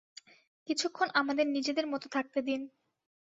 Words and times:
কিছুক্ষণ 0.69 1.07
আমাদের 1.13 1.45
নিজেদের 1.47 1.85
মতো 1.87 2.07
থাকতে 2.09 2.39
দিন। 2.41 2.61